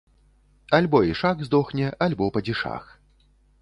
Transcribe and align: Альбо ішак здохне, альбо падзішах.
Альбо 0.77 1.03
ішак 1.11 1.45
здохне, 1.51 1.93
альбо 2.09 2.33
падзішах. 2.39 2.83